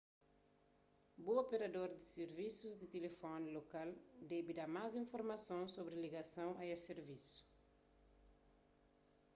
bu 1.25 1.33
operador 1.41 1.89
di 1.99 2.05
sirvisus 2.15 2.73
di 2.77 2.87
tilifóni 2.93 3.47
lokal 3.57 3.89
debe 4.31 4.51
da 4.59 4.65
más 4.75 4.91
informason 5.03 5.61
sobri 5.75 5.95
ligason 6.03 6.49
a 6.55 6.63
es 6.73 6.81
sirvisu 6.87 7.37